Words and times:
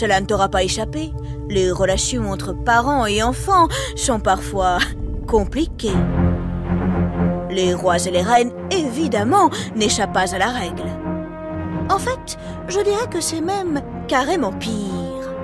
Cela 0.00 0.18
ne 0.18 0.24
t'aura 0.24 0.48
pas 0.48 0.62
échappé. 0.62 1.12
Les 1.50 1.70
relations 1.70 2.30
entre 2.30 2.54
parents 2.54 3.04
et 3.04 3.22
enfants 3.22 3.68
sont 3.96 4.18
parfois 4.18 4.78
compliquées. 5.28 5.92
Les 7.50 7.74
rois 7.74 7.98
et 8.06 8.10
les 8.10 8.22
reines, 8.22 8.50
évidemment, 8.70 9.50
n'échappent 9.76 10.14
pas 10.14 10.34
à 10.34 10.38
la 10.38 10.46
règle. 10.46 10.88
En 11.90 11.98
fait, 11.98 12.38
je 12.68 12.80
dirais 12.80 13.08
que 13.10 13.20
c'est 13.20 13.42
même 13.42 13.82
carrément 14.08 14.54
pire. 14.54 15.34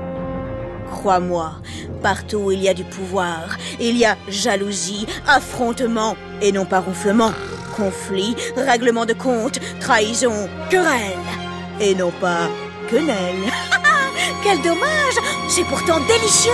Crois-moi, 0.90 1.56
partout 2.02 2.38
où 2.38 2.50
il 2.50 2.62
y 2.62 2.70
a 2.70 2.74
du 2.74 2.84
pouvoir, 2.84 3.58
il 3.78 3.98
y 3.98 4.06
a 4.06 4.16
jalousie, 4.26 5.06
affrontement, 5.26 6.16
et 6.40 6.50
non 6.50 6.64
pas 6.64 6.80
ronflement, 6.80 7.32
conflit, 7.76 8.34
règlement 8.56 9.04
de 9.04 9.12
compte, 9.12 9.60
trahison, 9.80 10.48
querelle, 10.70 11.28
et 11.78 11.94
non 11.94 12.10
pas 12.22 12.48
quenelle. 12.90 13.52
Quel 14.42 14.60
dommage 14.62 15.16
C'est 15.48 15.64
pourtant 15.64 15.98
délicieux 16.06 16.52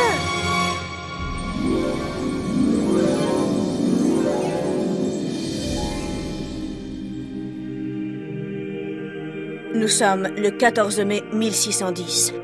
Nous 9.74 9.88
sommes 9.88 10.28
le 10.36 10.50
14 10.50 11.00
mai 11.00 11.22
1610. 11.32 12.34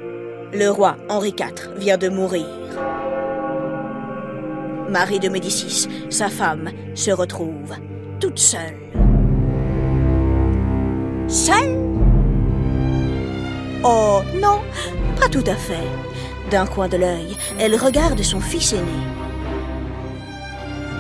Le 0.53 0.69
roi 0.71 0.97
Henri 1.09 1.35
IV 1.39 1.77
vient 1.77 1.99
de 1.99 2.09
mourir. 2.09 2.47
Marie 4.89 5.21
de 5.21 5.29
Médicis, 5.29 5.87
sa 6.09 6.29
femme, 6.29 6.71
se 6.95 7.11
retrouve 7.11 7.75
toute 8.19 8.39
seule. 8.39 8.75
Seule 11.29 11.88
Oh 13.85 14.23
non, 14.35 14.61
pas 15.19 15.29
tout 15.29 15.45
à 15.47 15.55
fait. 15.55 15.87
D'un 16.51 16.67
coin 16.67 16.89
de 16.89 16.97
l'œil, 16.97 17.37
elle 17.59 17.77
regarde 17.77 18.21
son 18.23 18.41
fils 18.41 18.73
aîné. 18.73 18.83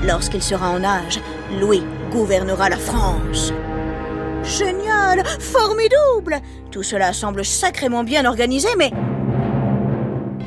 Lorsqu'il 0.04 0.42
sera 0.42 0.70
en 0.70 0.84
âge, 0.84 1.20
Louis 1.58 1.82
gouvernera 2.12 2.68
la 2.68 2.76
France. 2.76 3.52
Génial 4.44 5.26
Formidable 5.40 6.40
Tout 6.70 6.82
cela 6.82 7.12
semble 7.12 7.44
sacrément 7.44 8.04
bien 8.04 8.24
organisé, 8.24 8.68
mais... 8.78 8.90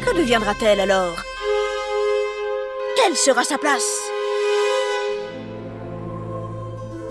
Que 0.04 0.18
deviendra-t-elle 0.18 0.80
alors? 0.80 1.16
Quelle 2.96 3.16
sera 3.16 3.44
sa 3.44 3.58
place? 3.58 4.00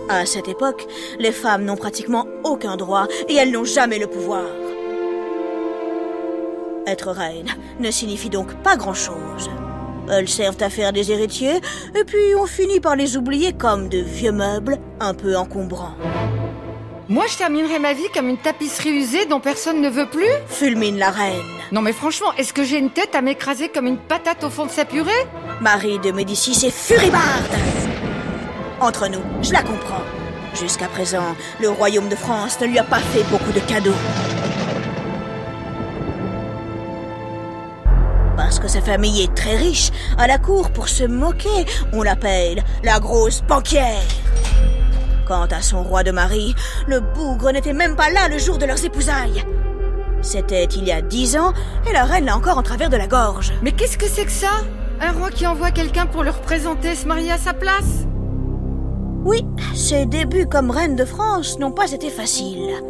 À 0.09 0.27
cette 0.27 0.49
époque, 0.49 0.87
les 1.19 1.31
femmes 1.31 1.65
n'ont 1.65 1.77
pratiquement 1.77 2.27
aucun 2.43 2.77
droit 2.77 3.07
et 3.29 3.37
elles 3.37 3.53
n'ont 3.53 3.65
jamais 3.65 3.99
le 3.99 4.09
pouvoir. 4.09 4.45
Être 6.87 7.11
reine 7.11 7.49
ne 7.79 7.91
signifie 7.91 8.31
donc 8.31 8.55
pas 8.63 8.77
grand-chose. 8.77 9.51
Elles 10.11 10.29
servent 10.29 10.63
à 10.63 10.71
faire 10.71 10.93
des 10.93 11.13
héritiers 11.13 11.61
et 11.95 12.05
puis 12.05 12.35
on 12.37 12.47
finit 12.47 12.81
par 12.81 12.97
les 12.97 13.17
oublier 13.17 13.53
comme 13.53 13.89
de 13.89 13.99
vieux 13.99 14.33
meubles 14.33 14.79
un 14.99 15.15
peu 15.15 15.37
encombrants. 15.37 15.95
Moi, 17.09 17.25
je 17.29 17.37
terminerai 17.37 17.79
ma 17.79 17.93
vie 17.93 18.09
comme 18.15 18.29
une 18.29 18.39
tapisserie 18.39 18.91
usée 18.91 19.27
dont 19.27 19.41
personne 19.41 19.81
ne 19.81 19.89
veut 19.89 20.09
plus 20.09 20.31
Fulmine 20.47 20.99
la 20.99 21.11
reine. 21.11 21.43
Non 21.73 21.83
mais 21.83 21.93
franchement, 21.93 22.33
est-ce 22.39 22.53
que 22.53 22.65
j'ai 22.65 22.79
une 22.79 22.91
tête 22.91 23.15
à 23.15 23.21
m'écraser 23.21 23.69
comme 23.69 23.87
une 23.87 23.99
patate 23.99 24.43
au 24.45 24.51
fond 24.51 24.67
de 24.67 24.71
sa 24.71 24.85
purée? 24.85 25.27
Marie 25.61 25.99
de 25.99 26.13
Médicis 26.13 26.67
est 26.67 26.71
furibarde. 26.71 27.55
Entre 28.81 29.09
nous, 29.09 29.23
je 29.43 29.53
la 29.53 29.63
comprends. 29.63 30.03
Jusqu'à 30.55 30.87
présent, 30.87 31.37
le 31.61 31.69
royaume 31.69 32.09
de 32.09 32.17
France 32.17 32.61
ne 32.61 32.67
lui 32.67 32.79
a 32.79 32.85
pas 32.85 32.99
fait 32.99 33.25
beaucoup 33.31 33.53
de 33.53 33.61
cadeaux. 33.61 33.95
Que 38.61 38.69
sa 38.69 38.81
famille 38.81 39.23
est 39.23 39.35
très 39.35 39.57
riche, 39.57 39.91
à 40.19 40.27
la 40.27 40.39
cour, 40.39 40.71
pour 40.71 40.89
se 40.89 41.05
moquer, 41.05 41.67
on 41.93 42.03
l'appelle 42.03 42.63
la 42.85 43.01
grosse 43.01 43.43
banquière. 43.43 44.03
Quant 45.27 45.47
à 45.47 45.63
son 45.63 45.83
roi 45.83 46.03
de 46.03 46.11
mari, 46.11 46.55
le 46.87 47.01
bougre 47.01 47.53
n'était 47.53 47.73
même 47.73 47.97
pas 47.97 48.11
là 48.11 48.29
le 48.29 48.39
jour 48.39 48.59
de 48.59 48.67
leurs 48.67 48.85
épousailles. 48.85 49.45
C'était 50.23 50.65
il 50.65 50.85
y 50.85 50.93
a 50.93 51.01
dix 51.01 51.37
ans, 51.37 51.53
et 51.89 51.93
la 51.93 52.05
reine 52.05 52.27
l'a 52.27 52.37
encore 52.37 52.59
en 52.59 52.63
travers 52.63 52.91
de 52.91 52.97
la 52.97 53.07
gorge. 53.07 53.53
Mais 53.63 53.73
qu'est-ce 53.73 53.97
que 53.97 54.09
c'est 54.09 54.27
que 54.27 54.33
ça? 54.33 54.51
Un 55.01 55.13
roi 55.13 55.31
qui 55.31 55.47
envoie 55.47 55.71
quelqu'un 55.71 56.07
pour 56.07 56.25
le 56.25 56.31
représenter 56.31 56.95
se 56.95 57.07
marier 57.07 57.33
à 57.33 57.39
sa 57.39 57.55
place? 57.55 58.07
Oui, 59.25 59.47
ses 59.75 60.05
débuts 60.05 60.47
comme 60.47 60.71
reine 60.71 60.97
de 60.97 61.05
France 61.05 61.59
n'ont 61.59 61.73
pas 61.73 61.93
été 61.93 62.11
faciles. 62.11 62.83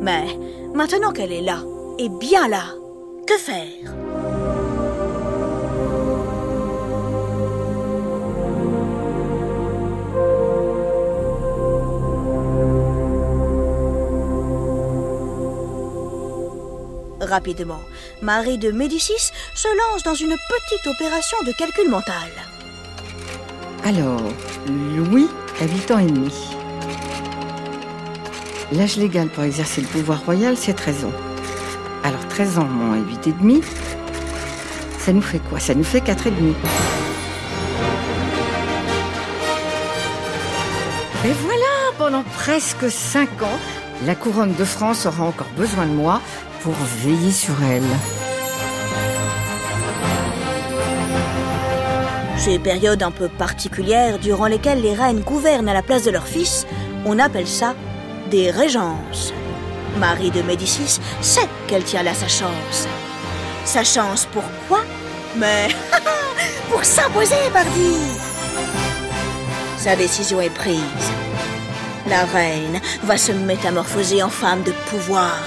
Mais 0.00 0.24
maintenant 0.74 1.12
qu'elle 1.12 1.32
est 1.32 1.42
là, 1.42 1.58
et 1.98 2.08
bien 2.08 2.48
là, 2.48 2.62
que 3.26 3.36
faire? 3.38 3.95
Rapidement, 17.36 17.82
Marie 18.22 18.56
de 18.56 18.70
Médicis 18.70 19.30
se 19.54 19.68
lance 19.76 20.02
dans 20.02 20.14
une 20.14 20.34
petite 20.48 20.86
opération 20.86 21.36
de 21.46 21.52
calcul 21.52 21.86
mental. 21.90 22.30
Alors, 23.84 24.22
Louis 24.66 25.28
a 25.60 25.66
8 25.66 25.90
ans 25.90 25.98
et 25.98 26.06
demi. 26.06 26.32
L'âge 28.72 28.96
légal 28.96 29.28
pour 29.28 29.44
exercer 29.44 29.82
le 29.82 29.86
pouvoir 29.86 30.24
royal, 30.24 30.56
c'est 30.56 30.72
13 30.72 31.04
ans. 31.04 31.12
Alors 32.04 32.26
13 32.28 32.58
ans 32.58 32.64
moins 32.64 32.96
8 33.06 33.26
et 33.26 33.32
demi, 33.32 33.60
ça 34.98 35.12
nous 35.12 35.20
fait 35.20 35.40
quoi? 35.40 35.60
Ça 35.60 35.74
nous 35.74 35.84
fait 35.84 36.00
4 36.00 36.28
et 36.28 36.30
demi. 36.30 36.54
Et 41.26 41.32
voilà, 41.42 41.92
pendant 41.98 42.22
presque 42.22 42.90
5 42.90 43.42
ans, 43.42 43.58
la 44.06 44.14
couronne 44.14 44.54
de 44.54 44.64
France 44.64 45.04
aura 45.04 45.24
encore 45.24 45.50
besoin 45.54 45.84
de 45.84 45.92
moi 45.92 46.22
pour 46.66 46.74
veiller 46.96 47.30
sur 47.30 47.54
elle. 47.62 47.84
Ces 52.36 52.58
périodes 52.58 53.04
un 53.04 53.12
peu 53.12 53.28
particulières 53.28 54.18
durant 54.18 54.48
lesquelles 54.48 54.82
les 54.82 54.92
reines 54.92 55.20
gouvernent 55.20 55.68
à 55.68 55.74
la 55.74 55.82
place 55.82 56.02
de 56.02 56.10
leur 56.10 56.26
fils, 56.26 56.66
on 57.04 57.20
appelle 57.20 57.46
ça 57.46 57.76
des 58.32 58.50
régences. 58.50 59.32
Marie 60.00 60.32
de 60.32 60.42
Médicis 60.42 61.00
sait 61.20 61.48
qu'elle 61.68 61.84
tient 61.84 62.02
là 62.02 62.14
sa 62.14 62.26
chance. 62.26 62.88
Sa 63.64 63.84
chance 63.84 64.26
pourquoi 64.32 64.84
Mais 65.36 65.68
pour 66.72 66.84
s'imposer, 66.84 67.36
pardi 67.52 67.94
Sa 69.78 69.94
décision 69.94 70.40
est 70.40 70.50
prise. 70.50 71.12
La 72.08 72.24
reine 72.24 72.80
va 73.02 73.16
se 73.16 73.32
métamorphoser 73.32 74.22
en 74.22 74.28
femme 74.28 74.62
de 74.62 74.72
pouvoir. 74.90 75.40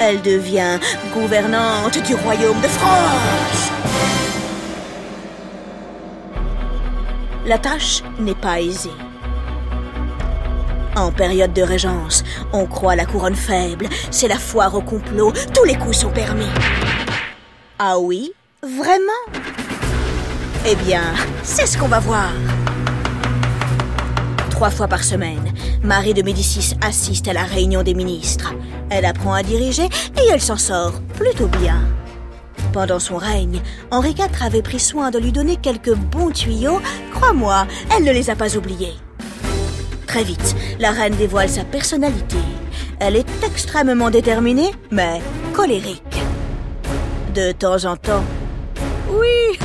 Elle 0.00 0.22
devient 0.22 0.78
gouvernante 1.12 2.00
du 2.06 2.14
royaume 2.14 2.60
de 2.60 2.68
France. 2.68 3.70
La 7.44 7.58
tâche 7.58 8.02
n'est 8.18 8.34
pas 8.34 8.60
aisée. 8.60 8.90
En 10.96 11.12
période 11.12 11.52
de 11.52 11.62
régence, 11.62 12.24
on 12.52 12.66
croit 12.66 12.96
la 12.96 13.04
couronne 13.04 13.36
faible, 13.36 13.86
c'est 14.10 14.28
la 14.28 14.38
foire 14.38 14.74
au 14.74 14.80
complot, 14.80 15.32
tous 15.54 15.64
les 15.64 15.76
coups 15.76 15.98
sont 15.98 16.10
permis. 16.10 16.48
Ah 17.78 17.98
oui? 17.98 18.32
Vraiment? 18.62 19.42
Eh 20.66 20.74
bien, 20.76 21.02
c'est 21.42 21.66
ce 21.66 21.76
qu'on 21.76 21.88
va 21.88 22.00
voir. 22.00 22.30
Trois 24.50 24.70
fois 24.70 24.88
par 24.88 25.04
semaine, 25.04 25.45
Marie 25.82 26.14
de 26.14 26.22
Médicis 26.22 26.74
assiste 26.80 27.28
à 27.28 27.32
la 27.32 27.44
réunion 27.44 27.82
des 27.82 27.94
ministres. 27.94 28.54
Elle 28.90 29.04
apprend 29.04 29.34
à 29.34 29.42
diriger 29.42 29.84
et 29.84 30.28
elle 30.30 30.40
s'en 30.40 30.56
sort 30.56 31.00
plutôt 31.14 31.48
bien. 31.48 31.80
Pendant 32.72 32.98
son 32.98 33.16
règne, 33.16 33.60
Henri 33.90 34.10
IV 34.10 34.42
avait 34.42 34.62
pris 34.62 34.80
soin 34.80 35.10
de 35.10 35.18
lui 35.18 35.32
donner 35.32 35.56
quelques 35.56 35.94
bons 35.94 36.30
tuyaux. 36.30 36.80
Crois-moi, 37.14 37.66
elle 37.94 38.04
ne 38.04 38.12
les 38.12 38.30
a 38.30 38.36
pas 38.36 38.56
oubliés. 38.56 38.94
Très 40.06 40.24
vite, 40.24 40.56
la 40.78 40.90
reine 40.90 41.14
dévoile 41.16 41.48
sa 41.48 41.64
personnalité. 41.64 42.36
Elle 42.98 43.16
est 43.16 43.44
extrêmement 43.44 44.10
déterminée, 44.10 44.70
mais 44.90 45.20
colérique. 45.52 46.22
De 47.34 47.52
temps 47.52 47.84
en 47.84 47.96
temps, 47.96 48.24
oui, 49.10 49.58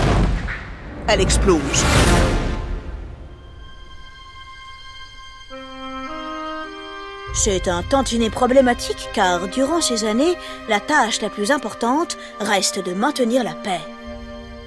elle 1.08 1.22
explose. 1.22 1.84
C'est 7.34 7.70
un 7.70 7.82
tantinet 7.82 8.30
problématique 8.30 9.10
car 9.14 9.48
durant 9.48 9.80
ces 9.82 10.04
années, 10.04 10.36
la 10.68 10.80
tâche 10.80 11.22
la 11.22 11.30
plus 11.30 11.52
importante 11.52 12.18
reste 12.40 12.84
de 12.84 12.94
maintenir 12.94 13.44
la 13.44 13.54
paix. 13.54 13.80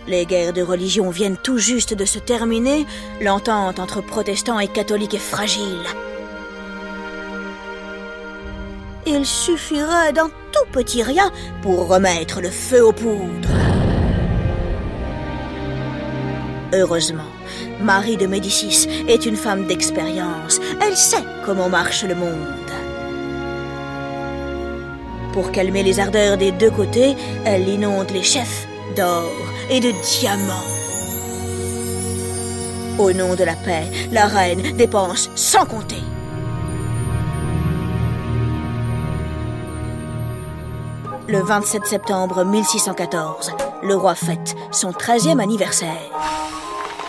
Les 0.06 0.26
guerres 0.26 0.52
de 0.52 0.62
religion 0.62 1.10
viennent 1.10 1.36
tout 1.36 1.58
juste 1.58 1.94
de 1.94 2.04
se 2.04 2.18
terminer, 2.18 2.86
l'entente 3.20 3.78
entre 3.78 4.00
protestants 4.00 4.60
et 4.60 4.68
catholiques 4.68 5.14
est 5.14 5.18
fragile. 5.18 5.84
Il 9.06 9.26
suffirait 9.26 10.12
d'un 10.14 10.28
tout 10.28 10.66
petit 10.72 11.02
rien 11.02 11.30
pour 11.62 11.88
remettre 11.88 12.40
le 12.40 12.50
feu 12.50 12.82
aux 12.82 12.92
poudres. 12.92 13.48
Heureusement, 16.72 17.30
Marie 17.84 18.16
de 18.16 18.26
Médicis 18.26 18.88
est 19.08 19.26
une 19.26 19.36
femme 19.36 19.66
d'expérience. 19.66 20.58
Elle 20.80 20.96
sait 20.96 21.22
comment 21.44 21.68
marche 21.68 22.02
le 22.02 22.14
monde. 22.14 22.38
Pour 25.34 25.52
calmer 25.52 25.82
les 25.82 26.00
ardeurs 26.00 26.38
des 26.38 26.50
deux 26.50 26.70
côtés, 26.70 27.14
elle 27.44 27.68
inonde 27.68 28.10
les 28.10 28.22
chefs 28.22 28.66
d'or 28.96 29.30
et 29.68 29.80
de 29.80 29.92
diamants. 30.18 30.64
Au 32.98 33.12
nom 33.12 33.34
de 33.34 33.44
la 33.44 33.54
paix, 33.54 33.84
la 34.10 34.28
reine 34.28 34.74
dépense 34.78 35.30
sans 35.34 35.66
compter. 35.66 36.02
Le 41.28 41.42
27 41.42 41.84
septembre 41.84 42.44
1614, 42.44 43.52
le 43.82 43.94
roi 43.94 44.14
fête 44.14 44.54
son 44.70 44.90
13e 44.90 45.38
anniversaire. 45.38 45.90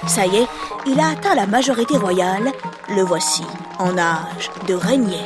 Ça 0.07 0.25
y 0.25 0.35
est, 0.35 0.47
il 0.85 0.99
a 0.99 1.09
atteint 1.09 1.35
la 1.35 1.47
majorité 1.47 1.97
royale. 1.97 2.51
Le 2.89 3.01
voici 3.01 3.43
en 3.79 3.97
âge 3.97 4.49
de 4.67 4.73
régner. 4.73 5.23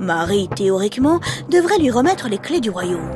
Marie, 0.00 0.48
théoriquement, 0.48 1.20
devrait 1.48 1.78
lui 1.78 1.90
remettre 1.90 2.28
les 2.28 2.38
clés 2.38 2.60
du 2.60 2.70
royaume. 2.70 3.10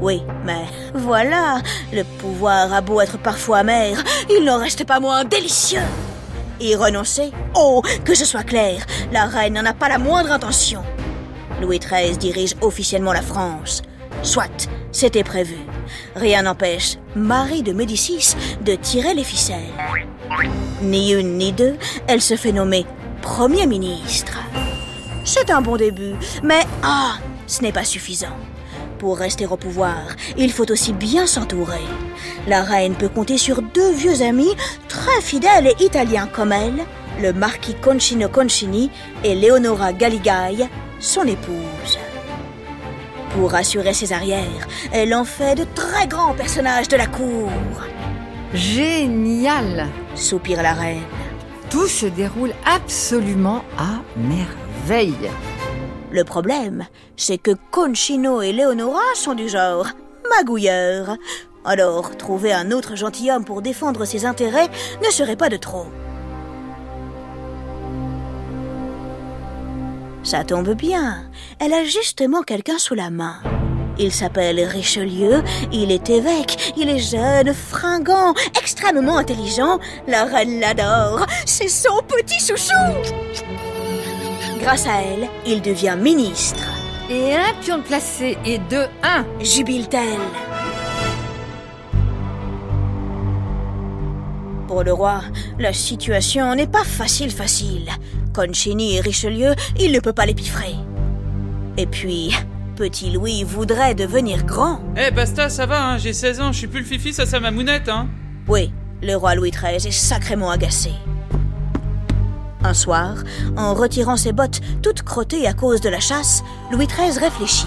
Oui, 0.00 0.22
mais 0.44 0.66
voilà, 0.94 1.60
le 1.92 2.02
pouvoir 2.02 2.72
a 2.72 2.80
beau 2.80 3.00
être 3.00 3.18
parfois 3.18 3.58
amer, 3.58 4.02
il 4.30 4.44
n'en 4.44 4.58
reste 4.58 4.84
pas 4.84 5.00
moins 5.00 5.24
délicieux. 5.24 5.80
Y 6.60 6.74
renoncer 6.74 7.32
Oh, 7.54 7.82
que 8.04 8.14
ce 8.14 8.24
soit 8.24 8.42
clair, 8.44 8.84
la 9.12 9.26
reine 9.26 9.54
n'en 9.54 9.64
a 9.64 9.72
pas 9.72 9.88
la 9.88 9.98
moindre 9.98 10.32
intention. 10.32 10.82
Louis 11.60 11.78
XIII 11.78 12.16
dirige 12.16 12.54
officiellement 12.60 13.12
la 13.12 13.22
France. 13.22 13.82
Soit, 14.22 14.68
c'était 14.92 15.24
prévu. 15.24 15.58
Rien 16.14 16.42
n'empêche 16.42 16.96
Marie 17.14 17.62
de 17.62 17.72
Médicis 17.72 18.34
de 18.62 18.74
tirer 18.74 19.14
les 19.14 19.24
ficelles. 19.24 19.72
Ni 20.82 21.12
une 21.12 21.38
ni 21.38 21.52
deux, 21.52 21.76
elle 22.06 22.20
se 22.20 22.36
fait 22.36 22.52
nommer 22.52 22.86
Premier 23.22 23.66
ministre. 23.66 24.38
C'est 25.24 25.50
un 25.50 25.62
bon 25.62 25.76
début, 25.76 26.14
mais 26.42 26.62
ah, 26.82 27.14
ce 27.46 27.62
n'est 27.62 27.72
pas 27.72 27.84
suffisant. 27.84 28.36
Pour 28.98 29.18
rester 29.18 29.46
au 29.46 29.56
pouvoir, 29.56 30.02
il 30.36 30.52
faut 30.52 30.70
aussi 30.70 30.92
bien 30.92 31.26
s'entourer. 31.26 31.84
La 32.46 32.62
reine 32.62 32.94
peut 32.94 33.08
compter 33.08 33.38
sur 33.38 33.62
deux 33.62 33.92
vieux 33.92 34.22
amis 34.22 34.54
très 34.88 35.20
fidèles 35.20 35.68
et 35.68 35.84
italiens 35.84 36.28
comme 36.30 36.52
elle, 36.52 36.84
le 37.20 37.32
marquis 37.32 37.74
Concino 37.74 38.28
Concini 38.28 38.90
et 39.22 39.34
Leonora 39.34 39.92
Galigai, 39.92 40.68
son 41.00 41.24
épouse. 41.24 41.98
Pour 43.30 43.54
assurer 43.54 43.94
ses 43.94 44.12
arrières, 44.12 44.68
elle 44.92 45.14
en 45.14 45.24
fait 45.24 45.54
de 45.54 45.64
très 45.74 46.06
grands 46.06 46.34
personnages 46.34 46.88
de 46.88 46.96
la 46.96 47.06
cour. 47.06 47.50
Génial 48.52 49.88
Soupire 50.14 50.62
la 50.62 50.72
reine. 50.72 51.02
Tout 51.70 51.88
se 51.88 52.06
déroule 52.06 52.52
absolument 52.64 53.64
à 53.76 54.00
merveille. 54.16 55.30
Le 56.10 56.22
problème, 56.22 56.86
c'est 57.16 57.38
que 57.38 57.50
Concino 57.72 58.40
et 58.40 58.52
Leonora 58.52 59.02
sont 59.14 59.34
du 59.34 59.48
genre 59.48 59.88
magouilleurs. 60.36 61.16
Alors, 61.64 62.16
trouver 62.16 62.52
un 62.52 62.70
autre 62.70 62.94
gentilhomme 62.94 63.44
pour 63.44 63.62
défendre 63.62 64.04
ses 64.04 64.24
intérêts 64.24 64.68
ne 65.04 65.10
serait 65.10 65.36
pas 65.36 65.48
de 65.48 65.56
trop. 65.56 65.86
Ça 70.22 70.44
tombe 70.44 70.74
bien. 70.74 71.28
Elle 71.58 71.74
a 71.74 71.84
justement 71.84 72.42
quelqu'un 72.42 72.78
sous 72.78 72.94
la 72.94 73.10
main. 73.10 73.40
Il 73.98 74.12
s'appelle 74.12 74.60
Richelieu, 74.60 75.42
il 75.72 75.92
est 75.92 76.10
évêque, 76.10 76.72
il 76.76 76.88
est 76.88 76.98
jeune, 76.98 77.54
fringant, 77.54 78.34
extrêmement 78.58 79.18
intelligent. 79.18 79.78
La 80.08 80.24
reine 80.24 80.60
l'adore, 80.60 81.26
c'est 81.46 81.68
son 81.68 82.00
petit 82.08 82.40
chouchou. 82.40 82.74
Grâce 84.60 84.86
à 84.86 85.00
elle, 85.00 85.28
il 85.46 85.62
devient 85.62 85.96
ministre. 86.00 86.64
Et 87.10 87.34
un 87.34 87.52
pion 87.60 87.78
de 87.78 87.82
placé 87.82 88.38
et 88.44 88.58
deux, 88.58 88.86
un. 89.02 89.24
Jubile-t-elle 89.40 90.20
Pour 94.66 94.82
le 94.82 94.92
roi, 94.92 95.20
la 95.58 95.72
situation 95.72 96.54
n'est 96.54 96.66
pas 96.66 96.82
facile 96.82 97.30
facile. 97.30 97.90
Concini 98.34 98.96
et 98.96 99.00
Richelieu, 99.00 99.54
il 99.78 99.92
ne 99.92 100.00
peut 100.00 100.12
pas 100.12 100.26
les 100.26 100.34
piffrer. 100.34 100.74
Et 101.76 101.86
puis, 101.86 102.34
petit 102.74 103.10
Louis 103.10 103.44
voudrait 103.44 103.94
devenir 103.94 104.44
grand. 104.44 104.80
Eh 104.96 105.10
basta, 105.10 105.48
ça 105.48 105.66
va, 105.66 105.86
hein, 105.92 105.98
j'ai 105.98 106.12
16 106.12 106.40
ans, 106.40 106.52
je 106.52 106.58
suis 106.58 106.66
plus 106.66 106.80
le 106.80 106.86
fifi, 106.86 107.12
ça 107.12 107.24
c'est 107.26 107.40
ma 107.40 107.50
mounette, 107.50 107.88
hein. 107.88 108.08
Oui, 108.48 108.72
le 109.02 109.14
roi 109.14 109.34
Louis 109.34 109.50
XIII 109.50 109.76
est 109.88 109.90
sacrément 109.90 110.50
agacé. 110.50 110.90
Un 112.62 112.74
soir, 112.74 113.16
en 113.56 113.74
retirant 113.74 114.16
ses 114.16 114.32
bottes 114.32 114.60
toutes 114.82 115.02
crottées 115.02 115.46
à 115.46 115.52
cause 115.52 115.80
de 115.80 115.88
la 115.88 116.00
chasse, 116.00 116.42
Louis 116.72 116.86
XIII 116.86 117.18
réfléchit. 117.18 117.66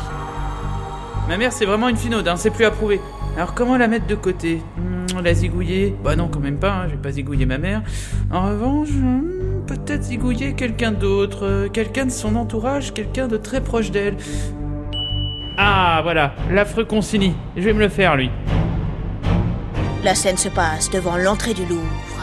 Ma 1.28 1.38
mère 1.38 1.52
c'est 1.52 1.66
vraiment 1.66 1.90
une 1.90 1.98
finaude, 1.98 2.28
hein, 2.28 2.36
c'est 2.38 2.50
plus 2.52 2.66
approuvé. 2.66 3.00
Alors 3.36 3.54
comment 3.54 3.78
la 3.78 3.88
mettre 3.88 4.08
de 4.08 4.16
côté? 4.16 4.62
Hmm, 4.78 5.22
La 5.24 5.34
zigouiller? 5.34 5.96
Bah 6.04 6.16
non, 6.16 6.28
quand 6.28 6.40
même 6.40 6.58
pas, 6.58 6.72
hein, 6.74 6.84
je 6.88 6.96
vais 6.96 7.02
pas 7.02 7.12
zigouiller 7.12 7.46
ma 7.46 7.58
mère. 7.60 7.84
En 8.32 8.48
revanche, 8.50 8.90
hmm, 8.90 9.66
peut-être 9.68 10.04
zigouiller 10.04 10.54
quelqu'un 10.54 10.92
d'autre, 10.92 11.46
euh, 11.46 11.70
quelqu'un 11.70 12.06
de 12.06 12.12
son 12.12 12.36
entourage, 12.36 12.94
quelqu'un 12.94 13.28
de 13.28 13.38
très 13.38 13.62
proche 13.62 13.92
d'elle. 13.92 14.16
Ah 15.58 16.02
voilà, 16.04 16.36
l'affreux 16.52 16.86
Consigny, 16.86 17.36
je 17.56 17.64
vais 17.64 17.74
me 17.74 17.80
le 17.80 17.90
faire 17.90 18.16
lui. 18.16 18.30
La 20.04 20.14
scène 20.14 20.38
se 20.38 20.50
passe 20.50 20.92
devant 20.92 21.18
l'entrée 21.18 21.56
du 21.56 21.66
Louvre. 21.66 22.22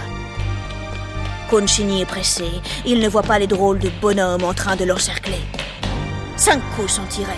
Concini 1.51 2.03
est 2.03 2.07
pressé. 2.07 2.45
Il 2.87 3.01
ne 3.01 3.09
voit 3.09 3.23
pas 3.23 3.41
les 3.41 3.49
drôles 3.49 3.81
de 3.81 3.91
bonhommes 4.01 4.45
en 4.45 4.55
train 4.55 4.77
de 4.77 4.85
l'encercler. 4.85 5.41
Cinq 6.37 6.61
coups 6.77 6.93
sont 6.93 7.07
tirés. 7.09 7.33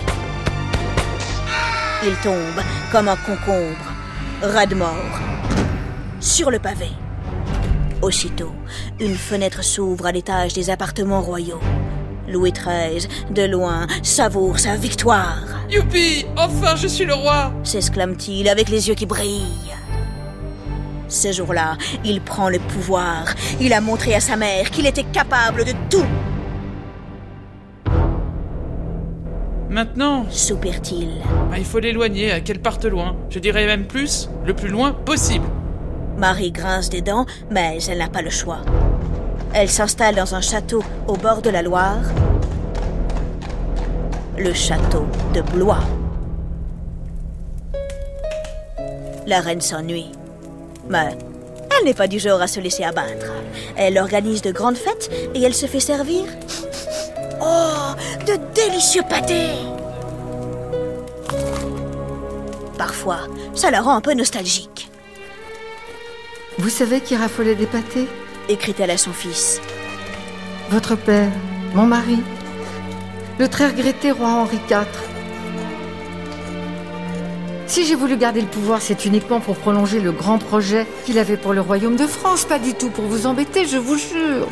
Il 2.05 2.15
tombe 2.23 2.63
comme 2.91 3.07
un 3.07 3.15
concombre, 3.15 3.91
ras 4.43 4.67
de 4.67 4.75
mort, 4.75 5.19
sur 6.19 6.51
le 6.51 6.59
pavé. 6.59 6.89
Aussitôt, 8.03 8.53
une 8.99 9.15
fenêtre 9.15 9.63
s'ouvre 9.63 10.05
à 10.05 10.11
l'étage 10.11 10.53
des 10.53 10.69
appartements 10.69 11.21
royaux. 11.21 11.59
Louis 12.27 12.51
XIII, 12.51 13.07
de 13.31 13.43
loin, 13.43 13.87
savoure 14.03 14.59
sa 14.59 14.75
victoire, 14.75 15.43
Youpi 15.69 16.25
Enfin, 16.37 16.75
je 16.75 16.87
suis 16.87 17.05
le 17.05 17.13
roi 17.13 17.53
s'exclame-t-il 17.63 18.47
avec 18.49 18.69
les 18.69 18.87
yeux 18.87 18.95
qui 18.95 19.05
brillent. 19.05 19.73
Ce 21.07 21.31
jour-là, 21.31 21.77
il 22.03 22.21
prend 22.21 22.49
le 22.49 22.59
pouvoir. 22.59 23.33
Il 23.61 23.73
a 23.73 23.79
montré 23.79 24.13
à 24.13 24.19
sa 24.19 24.35
mère 24.35 24.69
qu'il 24.71 24.85
était 24.85 25.05
capable 25.05 25.63
de 25.63 25.71
tout, 25.89 26.05
Maintenant, 29.69 30.25
soupire-t-il. 30.31 31.09
bah, 31.51 31.57
il 31.59 31.65
faut 31.65 31.79
l'éloigner, 31.79 32.33
euh, 32.33 32.39
qu'elle 32.43 32.59
parte 32.59 32.85
loin? 32.85 33.15
Je 33.29 33.37
dirais 33.37 33.67
même 33.67 33.85
plus, 33.85 34.27
le 34.43 34.55
plus 34.55 34.69
loin 34.69 34.91
possible. 34.91 35.45
Marie 36.17 36.51
grince 36.51 36.89
des 36.89 37.01
dents, 37.01 37.25
mais 37.51 37.77
elle 37.87 37.99
n'a 37.99 38.07
pas 38.07 38.23
le 38.23 38.31
choix. 38.31 38.61
Elle 39.53 39.69
s'installe 39.69 40.15
dans 40.15 40.33
un 40.33 40.41
château 40.41 40.81
au 41.07 41.15
bord 41.15 41.41
de 41.41 41.49
la 41.49 41.61
Loire, 41.61 42.01
le 44.37 44.53
château 44.53 45.05
de 45.33 45.41
Blois. 45.41 45.79
La 49.25 49.39
reine 49.41 49.61
s'ennuie, 49.61 50.11
mais 50.89 51.17
elle 51.77 51.85
n'est 51.85 51.93
pas 51.93 52.07
du 52.07 52.19
genre 52.19 52.41
à 52.41 52.47
se 52.47 52.59
laisser 52.59 52.83
abattre. 52.83 53.31
Elle 53.77 53.97
organise 53.97 54.41
de 54.41 54.51
grandes 54.51 54.77
fêtes 54.77 55.09
et 55.33 55.41
elle 55.41 55.53
se 55.53 55.65
fait 55.65 55.79
servir. 55.79 56.23
Oh, 57.41 57.93
de 58.25 58.37
délicieux 58.53 59.03
pâtés 59.07 59.51
Parfois, 62.77 63.19
ça 63.53 63.71
la 63.71 63.81
rend 63.81 63.95
un 63.95 64.01
peu 64.01 64.13
nostalgique, 64.13 64.89
Vous 66.57 66.69
savez 66.69 67.01
qui 67.01 67.15
raffolait 67.15 67.55
des 67.55 67.65
pâtés? 67.65 68.07
Écrit-elle 68.49 68.91
à 68.91 68.97
son 68.97 69.11
fils. 69.11 69.61
Votre 70.69 70.95
père, 70.95 71.31
mon 71.75 71.85
mari, 71.85 72.19
le 73.39 73.47
très 73.47 73.67
regretté 73.67 74.11
roi 74.11 74.27
Henri 74.27 74.57
IV. 74.69 74.85
Si 77.67 77.85
j'ai 77.85 77.95
voulu 77.95 78.17
garder 78.17 78.41
le 78.41 78.47
pouvoir, 78.47 78.81
c'est 78.81 79.05
uniquement 79.05 79.39
pour 79.39 79.55
prolonger 79.55 80.01
le 80.01 80.11
grand 80.11 80.39
projet 80.39 80.85
qu'il 81.05 81.19
avait 81.19 81.37
pour 81.37 81.53
le 81.53 81.61
royaume 81.61 81.95
de 81.95 82.05
France, 82.05 82.43
pas 82.43 82.59
du 82.59 82.73
tout 82.73 82.89
pour 82.89 83.05
vous 83.05 83.27
embêter, 83.27 83.65
je 83.65 83.77
vous 83.77 83.97
jure. 83.97 84.49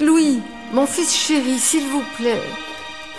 Louis, 0.00 0.42
mon 0.74 0.86
fils 0.86 1.16
chéri, 1.16 1.58
s'il 1.58 1.86
vous 1.86 2.02
plaît, 2.18 2.42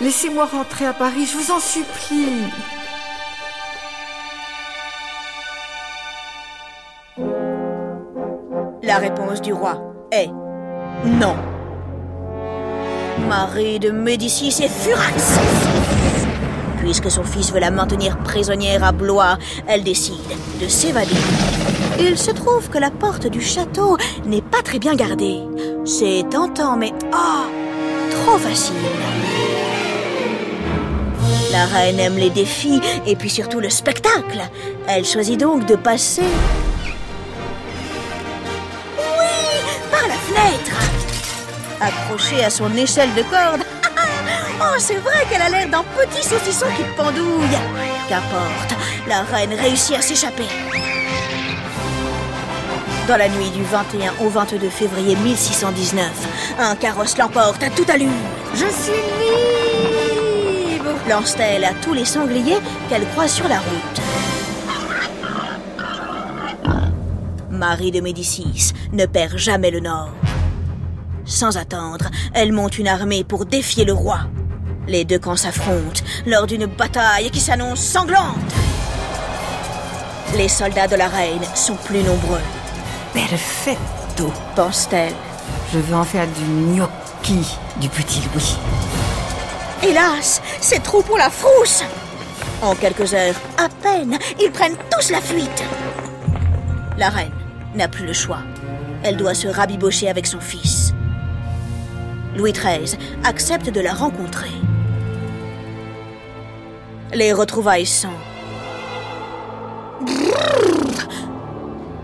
laissez-moi 0.00 0.46
rentrer 0.46 0.86
à 0.86 0.92
Paris, 0.92 1.26
je 1.26 1.36
vous 1.36 1.50
en 1.50 1.58
supplie. 1.58 2.44
La 8.84 8.98
réponse 8.98 9.42
du 9.42 9.52
roi 9.52 9.80
est 10.12 10.30
non. 11.04 11.36
Marie 13.28 13.78
de 13.78 13.90
Médicis 13.90 14.62
est 14.62 14.68
furax. 14.68 15.38
puisque 16.78 17.10
son 17.10 17.24
fils 17.24 17.52
veut 17.52 17.60
la 17.60 17.70
maintenir 17.70 18.16
prisonnière 18.18 18.82
à 18.84 18.92
Blois, 18.92 19.36
elle 19.66 19.84
décide 19.84 20.14
de 20.60 20.68
s'évader. 20.68 21.10
Il 22.00 22.16
se 22.16 22.30
trouve 22.30 22.68
que 22.70 22.78
la 22.78 22.90
porte 22.90 23.26
du 23.26 23.40
château 23.40 23.96
n'est 24.24 24.42
pas 24.42 24.62
très 24.62 24.78
bien 24.78 24.94
gardée. 24.94 25.40
C'est 25.84 26.24
tentant, 26.30 26.76
mais 26.76 26.92
ah, 27.12 27.46
trop 28.10 28.38
facile. 28.38 28.74
La 31.52 31.66
reine 31.66 31.98
aime 31.98 32.16
les 32.16 32.30
défis 32.30 32.80
et 33.06 33.16
puis 33.16 33.30
surtout 33.30 33.60
le 33.60 33.70
spectacle. 33.70 34.40
Elle 34.86 35.04
choisit 35.04 35.38
donc 35.38 35.66
de 35.66 35.74
passer... 35.74 36.22
Accrochée 41.88 42.44
à 42.44 42.50
son 42.50 42.74
échelle 42.76 43.14
de 43.14 43.22
corde. 43.22 43.62
Oh, 44.60 44.74
c'est 44.80 44.96
vrai 44.96 45.24
qu'elle 45.30 45.40
a 45.40 45.48
l'air 45.48 45.68
d'un 45.68 45.84
petit 45.84 46.20
saucisson 46.20 46.66
qui 46.76 46.82
pendouille. 46.96 47.56
Qu'importe, 48.08 48.74
la 49.06 49.22
reine 49.22 49.54
réussit 49.54 49.94
à 49.94 50.02
s'échapper. 50.02 50.48
Dans 53.06 53.16
la 53.16 53.28
nuit 53.28 53.50
du 53.50 53.62
21 53.62 54.14
au 54.20 54.28
22 54.28 54.68
février 54.68 55.14
1619, 55.14 56.10
un 56.58 56.74
carrosse 56.74 57.16
l'emporte 57.16 57.62
à 57.62 57.70
toute 57.70 57.88
allure. 57.88 58.10
Je 58.52 58.66
suis 58.66 58.92
libre 60.74 60.90
lance-t-elle 61.08 61.64
à 61.64 61.72
tous 61.74 61.94
les 61.94 62.04
sangliers 62.04 62.58
qu'elle 62.88 63.06
croise 63.10 63.32
sur 63.32 63.48
la 63.48 63.60
route. 63.60 64.00
Marie 67.50 67.90
de 67.90 68.00
Médicis 68.00 68.72
ne 68.92 69.06
perd 69.06 69.36
jamais 69.36 69.70
le 69.70 69.80
nord. 69.80 70.10
Sans 71.28 71.58
attendre, 71.58 72.06
elle 72.32 72.52
monte 72.52 72.78
une 72.78 72.88
armée 72.88 73.22
pour 73.22 73.44
défier 73.44 73.84
le 73.84 73.92
roi. 73.92 74.20
Les 74.86 75.04
deux 75.04 75.18
camps 75.18 75.36
s'affrontent 75.36 76.02
lors 76.26 76.46
d'une 76.46 76.64
bataille 76.64 77.30
qui 77.30 77.38
s'annonce 77.38 77.80
sanglante. 77.80 78.34
Les 80.38 80.48
soldats 80.48 80.88
de 80.88 80.96
la 80.96 81.08
reine 81.08 81.44
sont 81.54 81.76
plus 81.76 82.02
nombreux. 82.02 82.40
Perfetto. 83.12 84.32
pense-t-elle. 84.56 85.12
Je 85.72 85.78
veux 85.78 85.94
en 85.94 86.04
faire 86.04 86.26
du 86.26 86.44
gnocchi 86.44 87.58
du 87.78 87.90
petit 87.90 88.22
Louis. 88.32 88.56
Hélas, 89.82 90.40
c'est 90.62 90.82
trop 90.82 91.02
pour 91.02 91.18
la 91.18 91.28
frousse. 91.28 91.84
En 92.62 92.74
quelques 92.74 93.12
heures, 93.12 93.36
à 93.58 93.68
peine, 93.68 94.18
ils 94.40 94.50
prennent 94.50 94.78
tous 94.90 95.10
la 95.10 95.20
fuite. 95.20 95.62
La 96.96 97.10
reine 97.10 97.30
n'a 97.74 97.86
plus 97.86 98.06
le 98.06 98.14
choix. 98.14 98.40
Elle 99.02 99.18
doit 99.18 99.34
se 99.34 99.46
rabibocher 99.46 100.08
avec 100.08 100.26
son 100.26 100.40
fils. 100.40 100.94
Louis 102.38 102.52
XIII 102.52 102.96
accepte 103.24 103.68
de 103.68 103.80
la 103.80 103.92
rencontrer. 103.92 104.52
Les 107.12 107.32
retrouvailles 107.32 107.84
sont 107.84 108.08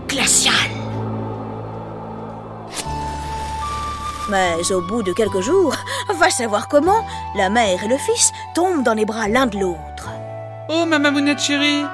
glaciales. 0.09 0.53
Mais 4.29 4.71
au 4.73 4.81
bout 4.81 5.03
de 5.03 5.13
quelques 5.13 5.39
jours, 5.39 5.75
va 6.13 6.29
savoir 6.29 6.67
comment, 6.67 7.05
la 7.35 7.49
mère 7.49 7.83
et 7.85 7.87
le 7.87 7.97
fils 7.97 8.33
tombent 8.53 8.83
dans 8.83 8.93
les 8.93 9.05
bras 9.05 9.29
l'un 9.29 9.45
de 9.45 9.57
l'autre. 9.57 10.09
Oh, 10.67 10.83
ma 10.85 10.99
mamounette 10.99 11.39
chérie 11.39 11.85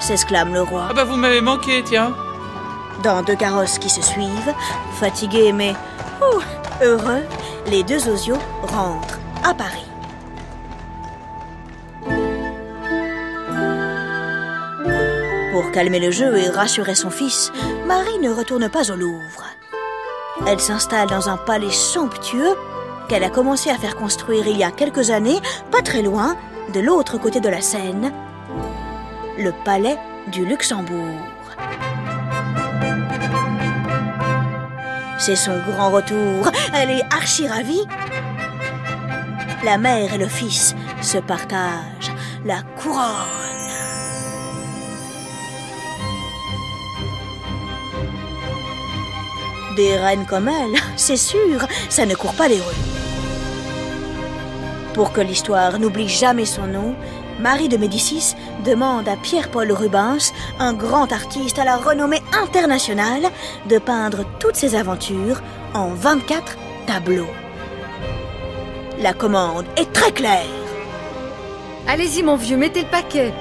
S'exclame 0.00 0.52
le 0.52 0.62
roi. 0.62 0.88
Ah 0.90 0.94
bah 0.94 1.04
vous 1.04 1.16
m'avez 1.16 1.40
manqué, 1.40 1.84
tiens. 1.84 2.12
Dans 3.04 3.22
deux 3.22 3.36
carrosses 3.36 3.78
qui 3.78 3.90
se 3.90 4.02
suivent, 4.02 4.54
fatigués 4.98 5.52
mais 5.52 5.74
ouh, 6.20 6.40
heureux, 6.82 7.22
les 7.66 7.82
deux 7.82 8.08
osios 8.08 8.38
rentrent 8.62 9.18
à 9.42 9.54
Paris. 9.54 9.86
Pour 15.52 15.70
calmer 15.70 16.00
le 16.00 16.10
jeu 16.10 16.36
et 16.36 16.48
rassurer 16.48 16.94
son 16.94 17.10
fils, 17.10 17.52
Marie 17.86 18.18
ne 18.20 18.30
retourne 18.30 18.68
pas 18.68 18.90
au 18.90 18.96
Louvre. 18.96 19.44
Elle 20.46 20.60
s'installe 20.60 21.08
dans 21.08 21.28
un 21.28 21.36
palais 21.36 21.70
somptueux 21.70 22.56
qu'elle 23.08 23.24
a 23.24 23.30
commencé 23.30 23.70
à 23.70 23.78
faire 23.78 23.94
construire 23.94 24.46
il 24.46 24.56
y 24.56 24.64
a 24.64 24.70
quelques 24.70 25.10
années, 25.10 25.40
pas 25.70 25.82
très 25.82 26.02
loin, 26.02 26.36
de 26.72 26.80
l'autre 26.80 27.18
côté 27.18 27.40
de 27.40 27.48
la 27.48 27.60
Seine, 27.60 28.12
le 29.38 29.52
palais 29.64 29.98
du 30.28 30.44
Luxembourg. 30.44 31.33
C'est 35.18 35.36
son 35.36 35.58
grand 35.70 35.90
retour. 35.90 36.50
Elle 36.74 36.90
est 36.90 37.14
archi 37.14 37.46
ravie. 37.46 37.86
La 39.64 39.78
mère 39.78 40.12
et 40.12 40.18
le 40.18 40.28
fils 40.28 40.74
se 41.00 41.18
partagent 41.18 42.12
la 42.44 42.60
couronne. 42.76 43.00
Des 49.76 49.96
reines 49.96 50.26
comme 50.26 50.48
elle, 50.48 50.78
c'est 50.96 51.16
sûr, 51.16 51.66
ça 51.88 52.06
ne 52.06 52.14
court 52.14 52.34
pas 52.34 52.48
les 52.48 52.60
rues. 52.60 52.84
Pour 54.92 55.12
que 55.12 55.20
l'histoire 55.20 55.78
n'oublie 55.80 56.08
jamais 56.08 56.44
son 56.44 56.66
nom, 56.66 56.94
Marie 57.40 57.68
de 57.68 57.76
Médicis 57.76 58.34
demande 58.64 59.08
à 59.08 59.16
Pierre-Paul 59.16 59.72
Rubens, 59.72 60.32
un 60.60 60.72
grand 60.72 61.12
artiste 61.12 61.58
à 61.58 61.64
la 61.64 61.76
renommée 61.76 62.22
internationale, 62.32 63.24
de 63.68 63.78
peindre 63.78 64.24
toutes 64.38 64.56
ses 64.56 64.74
aventures 64.74 65.40
en 65.74 65.88
24 65.88 66.56
tableaux. 66.86 67.28
La 69.00 69.12
commande 69.12 69.66
est 69.76 69.92
très 69.92 70.12
claire. 70.12 70.46
Allez-y, 71.88 72.22
mon 72.22 72.36
vieux, 72.36 72.56
mettez 72.56 72.82
le 72.82 72.88
paquet. 72.88 73.32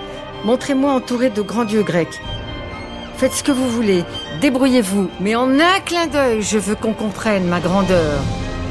Montrez-moi 0.43 0.91
entouré 0.91 1.29
de 1.29 1.41
grands 1.41 1.63
dieux 1.63 1.83
grecs. 1.83 2.19
Faites 3.15 3.33
ce 3.33 3.43
que 3.43 3.51
vous 3.51 3.69
voulez, 3.69 4.03
débrouillez-vous, 4.41 5.09
mais 5.21 5.35
en 5.35 5.59
un 5.59 5.79
clin 5.85 6.07
d'œil, 6.07 6.41
je 6.41 6.57
veux 6.57 6.75
qu'on 6.75 6.93
comprenne 6.93 7.47
ma 7.47 7.59
grandeur, 7.59 8.19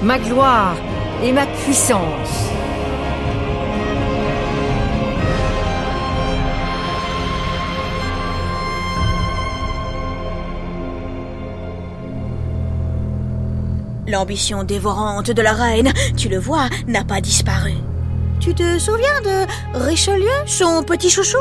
ma 0.03 0.19
gloire 0.19 0.75
et 1.23 1.33
ma 1.33 1.47
puissance. 1.47 2.53
L'ambition 14.13 14.63
dévorante 14.63 15.31
de 15.31 15.41
la 15.41 15.55
reine, 15.55 15.91
tu 16.19 16.29
le 16.29 16.39
vois, 16.39 16.69
n'a 16.87 17.03
pas 17.03 17.23
disparu. 17.23 17.73
Tu 18.41 18.53
te 18.53 18.79
souviens 18.79 19.23
de 19.25 19.47
Richelieu, 19.87 20.29
son 20.45 20.83
petit 20.83 21.09
chouchou? 21.09 21.39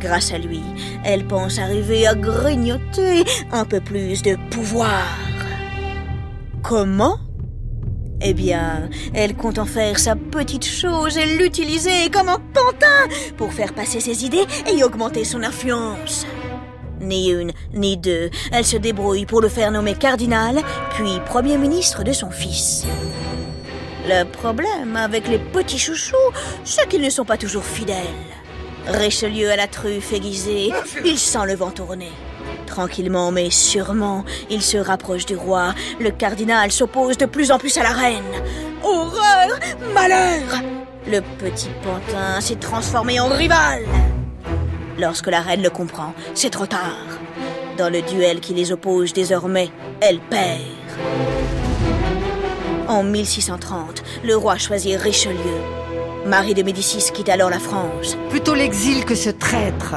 Grâce 0.00 0.32
à 0.32 0.38
lui, 0.38 0.60
elle 1.04 1.28
pense 1.28 1.60
arriver 1.60 2.08
à 2.08 2.16
grignoter 2.16 3.22
un 3.52 3.64
peu 3.64 3.80
plus 3.80 4.20
de 4.22 4.36
pouvoir. 4.50 5.04
Comment? 6.60 7.18
Eh 8.20 8.34
bien, 8.34 8.90
elle 9.14 9.36
compte 9.36 9.60
en 9.60 9.64
faire 9.64 10.00
sa 10.00 10.16
petite 10.16 10.66
chose 10.66 11.16
et 11.16 11.38
l'utiliser 11.38 12.10
comme 12.10 12.30
un 12.30 12.40
pantin 12.52 13.14
pour 13.36 13.52
faire 13.52 13.72
passer 13.72 14.00
ses 14.00 14.24
idées 14.24 14.46
et 14.66 14.82
augmenter 14.82 15.22
son 15.22 15.44
influence. 15.44 16.26
Ni 17.06 17.30
une, 17.30 17.52
ni 17.72 17.96
deux, 17.96 18.30
elle 18.50 18.64
se 18.64 18.76
débrouille 18.76 19.26
pour 19.26 19.40
le 19.40 19.48
faire 19.48 19.70
nommer 19.70 19.94
cardinal, 19.94 20.60
puis 20.90 21.20
Premier 21.24 21.56
ministre 21.56 22.02
de 22.02 22.12
son 22.12 22.30
fils. 22.30 22.84
Le 24.08 24.24
problème 24.24 24.96
avec 24.96 25.28
les 25.28 25.38
petits 25.38 25.78
chouchous, 25.78 26.16
c'est 26.64 26.88
qu'ils 26.88 27.02
ne 27.02 27.10
sont 27.10 27.24
pas 27.24 27.36
toujours 27.36 27.64
fidèles. 27.64 27.96
Richelieu 28.88 29.50
à 29.50 29.56
la 29.56 29.68
truffe 29.68 30.12
aiguisée, 30.12 30.72
il 31.04 31.18
sent 31.18 31.46
le 31.46 31.54
vent 31.54 31.70
tourner. 31.70 32.10
Tranquillement 32.66 33.30
mais 33.30 33.50
sûrement, 33.50 34.24
il 34.50 34.62
se 34.62 34.76
rapproche 34.76 35.26
du 35.26 35.36
roi. 35.36 35.74
Le 36.00 36.10
cardinal 36.10 36.72
s'oppose 36.72 37.16
de 37.18 37.26
plus 37.26 37.52
en 37.52 37.58
plus 37.58 37.76
à 37.78 37.84
la 37.84 37.92
reine. 37.92 38.22
Horreur 38.82 39.58
Malheur 39.94 40.42
Le 41.06 41.20
petit 41.38 41.70
pantin 41.84 42.40
s'est 42.40 42.56
transformé 42.56 43.20
en 43.20 43.28
rival. 43.28 43.84
Lorsque 44.98 45.26
la 45.26 45.40
reine 45.40 45.62
le 45.62 45.70
comprend, 45.70 46.14
c'est 46.34 46.50
trop 46.50 46.66
tard. 46.66 47.06
Dans 47.76 47.90
le 47.90 48.00
duel 48.00 48.40
qui 48.40 48.54
les 48.54 48.72
oppose 48.72 49.12
désormais, 49.12 49.70
elle 50.00 50.20
perd. 50.20 50.60
En 52.88 53.02
1630, 53.02 54.02
le 54.24 54.36
roi 54.36 54.56
choisit 54.56 54.96
Richelieu. 54.96 55.60
Marie 56.24 56.54
de 56.54 56.62
Médicis 56.62 57.12
quitte 57.12 57.28
alors 57.28 57.50
la 57.50 57.58
France. 57.58 58.16
Plutôt 58.30 58.54
l'exil 58.54 59.04
que 59.04 59.14
ce 59.14 59.28
traître. 59.30 59.96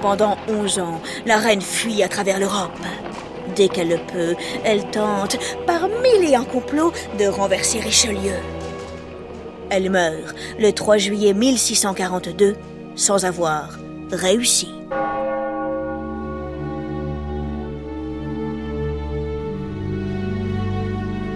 Pendant 0.00 0.38
11 0.48 0.78
ans, 0.78 1.00
la 1.26 1.38
reine 1.38 1.60
fuit 1.60 2.02
à 2.02 2.08
travers 2.08 2.38
l'Europe. 2.38 2.70
Dès 3.58 3.66
qu'elle 3.66 3.88
le 3.88 3.96
peut, 3.96 4.36
elle 4.62 4.88
tente, 4.92 5.36
par 5.66 5.88
mille 5.88 6.30
et 6.30 6.36
un 6.36 6.44
complots, 6.44 6.92
de 7.18 7.26
renverser 7.26 7.80
Richelieu. 7.80 8.36
Elle 9.68 9.90
meurt 9.90 10.36
le 10.60 10.70
3 10.70 10.96
juillet 10.98 11.34
1642 11.34 12.54
sans 12.94 13.24
avoir 13.24 13.76
réussi. 14.12 14.68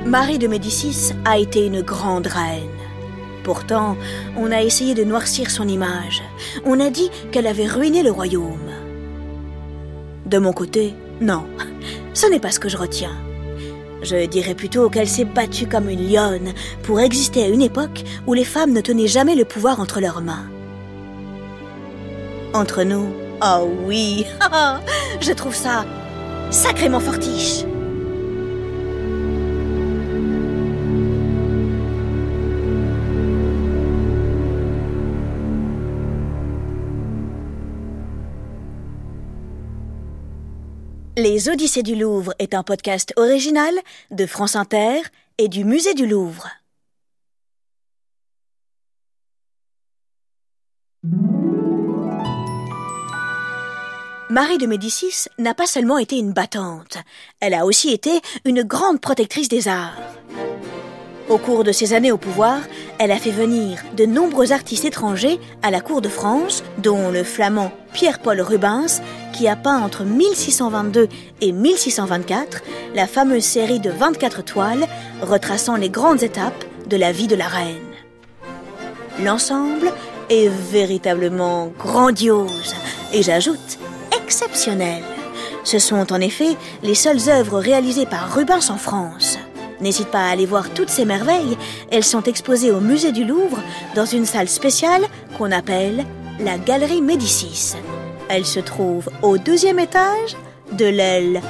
Marie 0.07 0.38
de 0.38 0.47
Médicis 0.47 1.12
a 1.25 1.38
été 1.38 1.67
une 1.67 1.83
grande 1.83 2.29
reine. 2.29 2.69
Pourtant, 3.43 3.97
on 4.37 4.52
a 4.52 4.62
essayé 4.62 4.95
de 4.95 5.02
noircir 5.02 5.50
son 5.50 5.67
image. 5.67 6.23
On 6.64 6.79
a 6.79 6.88
dit 6.88 7.11
qu'elle 7.33 7.49
avait 7.49 7.67
ruiné 7.67 8.05
le 8.05 8.12
royaume. 8.12 8.71
De 10.25 10.38
mon 10.38 10.52
côté, 10.52 10.95
non, 11.21 11.47
ce 12.14 12.26
n'est 12.26 12.40
pas 12.40 12.50
ce 12.50 12.61
que 12.61 12.69
je 12.69 12.76
retiens. 12.76 13.16
Je 14.02 14.26
dirais 14.26 14.54
plutôt 14.54 14.90
qu'elle 14.90 15.09
s'est 15.09 15.25
battue 15.25 15.66
comme 15.66 15.88
une 15.88 16.12
lionne 16.12 16.52
pour 16.83 17.00
exister 17.00 17.45
à 17.45 17.49
une 17.49 17.62
époque 17.62 18.02
où 18.26 18.35
les 18.35 18.45
femmes 18.45 18.73
ne 18.73 18.81
tenaient 18.81 19.07
jamais 19.07 19.37
le 19.37 19.45
pouvoir 19.45 19.81
entre 19.81 20.00
leurs 20.00 20.23
mains. 20.23 20.47
Entre 22.52 22.83
nous, 22.83 23.14
oh 23.42 23.71
oui, 23.85 24.26
je 25.21 25.33
trouve 25.33 25.54
ça 25.54 25.85
sacrément 26.50 27.00
fortiche. 27.00 27.64
Les 41.25 41.49
Odyssées 41.49 41.85
du 41.85 41.95
Louvre 41.95 42.35
est 42.41 42.52
un 42.52 42.64
podcast 42.64 43.12
original 43.17 43.73
de 44.11 44.26
France 44.26 44.57
Inter 44.57 45.02
et 45.38 45.47
du 45.47 45.62
Musée 45.62 45.95
du 45.95 46.05
Louvre. 46.05 46.49
Marie 54.31 54.59
de 54.59 54.67
Médicis 54.67 55.29
n'a 55.38 55.55
pas 55.55 55.67
seulement 55.67 55.99
été 55.99 56.19
une 56.19 56.33
battante, 56.33 56.99
elle 57.38 57.55
a 57.55 57.67
aussi 57.67 57.93
été 57.93 58.21
une 58.45 58.64
grande 58.64 59.00
protectrice 59.00 59.49
des 59.49 59.69
arts. 59.69 59.95
Au 61.33 61.39
cours 61.39 61.65
de 61.65 61.73
ses 61.73 61.95
années 61.95 62.12
au 62.12 62.19
pouvoir, 62.19 62.59
elle 62.99 63.11
a 63.11 63.17
fait 63.17 63.31
venir 63.31 63.79
de 63.97 64.05
nombreux 64.05 64.53
artistes 64.53 64.85
étrangers 64.85 65.41
à 65.62 65.71
la 65.71 65.81
cour 65.81 66.03
de 66.03 66.11
France, 66.11 66.62
dont 66.77 67.11
le 67.11 67.25
flamand 67.25 67.73
Pierre-Paul 67.95 68.43
Rubens, 68.43 69.01
qui 69.33 69.49
a 69.49 69.57
peint 69.57 69.81
entre 69.81 70.05
1622 70.05 71.09
et 71.41 71.53
1624 71.53 72.61
la 72.95 73.07
fameuse 73.07 73.45
série 73.45 73.81
de 73.81 73.89
24 73.89 74.45
toiles 74.45 74.87
retraçant 75.23 75.77
les 75.77 75.89
grandes 75.89 76.23
étapes 76.23 76.67
de 76.87 76.99
la 76.99 77.12
vie 77.12 77.29
de 77.29 77.37
la 77.37 77.49
reine. 77.49 77.95
L'ensemble 79.25 79.91
est 80.29 80.51
véritablement 80.71 81.73
grandiose 81.79 82.75
et 83.15 83.23
j'ajoute 83.23 83.79
exceptionnel. 84.23 85.03
Ce 85.65 85.79
sont 85.79 86.12
en 86.12 86.21
effet 86.21 86.59
les 86.83 86.95
seules 86.95 87.31
œuvres 87.31 87.59
réalisées 87.59 88.05
par 88.05 88.35
Rubens 88.35 88.69
en 88.69 88.77
France. 88.77 89.39
N'hésite 89.83 90.09
pas 90.09 90.27
à 90.27 90.31
aller 90.31 90.47
voir 90.47 90.71
toutes 90.71 90.89
ces 90.89 91.05
merveilles. 91.05 91.59
Elles 91.91 92.05
sont 92.05 92.23
exposées 92.23 92.71
au 92.71 92.81
musée 92.81 93.12
du 93.12 93.25
Louvre 93.25 93.61
dans 93.95 94.07
une 94.07 94.25
salle 94.25 94.49
spéciale 94.49 95.03
qu'on 95.37 95.51
appelle 95.51 96.07
la 96.41 96.57
Galerie 96.57 97.03
Médicis. 97.03 97.75
Elle 98.29 98.47
se 98.47 98.61
trouve 98.61 99.11
au 99.23 99.39
deuxième 99.39 99.81
étage 99.81 100.37
de 100.73 100.87
l'aile 100.87 101.43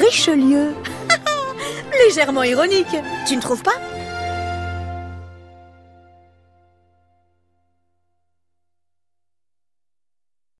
Richelieu. 0.00 0.74
Légèrement 2.06 2.42
ironique, 2.42 2.96
tu 3.26 3.36
ne 3.36 3.40
trouves 3.40 3.62
pas? 3.62 3.93